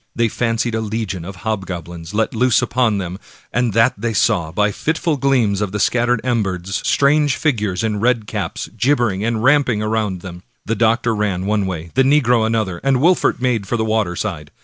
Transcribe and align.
They 0.15 0.29
fancied 0.29 0.73
a 0.73 0.81
legion 0.81 1.23
of 1.23 1.35
hobgoblins 1.45 2.11
let 2.15 2.33
loose 2.33 2.63
upon 2.63 2.97
them, 2.97 3.19
and 3.53 3.71
that 3.73 3.93
they 3.95 4.13
saw, 4.15 4.51
by 4.51 4.69
the 4.69 4.73
fitful 4.73 5.15
gleams 5.17 5.61
of 5.61 5.73
the 5.73 5.79
scattered 5.79 6.19
embers, 6.23 6.81
strange 6.83 7.35
figures, 7.35 7.83
in 7.83 7.99
red 7.99 8.25
caps, 8.25 8.67
gib 8.75 8.97
bering 8.97 9.23
and 9.23 9.43
ramping 9.43 9.83
around 9.83 10.21
them. 10.21 10.41
The 10.65 10.73
doctor 10.73 11.13
ran 11.13 11.45
one 11.45 11.67
way, 11.67 11.91
the 11.93 12.01
negro 12.01 12.47
another, 12.47 12.81
and 12.83 12.97
Wolfert 12.99 13.39
made 13.39 13.67
for 13.67 13.77
the 13.77 13.85
water 13.85 14.15
side. 14.15 14.49